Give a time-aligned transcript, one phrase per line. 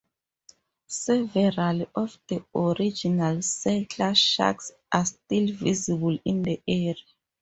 [0.87, 6.95] Several of the original settler shacks are still visible in the area.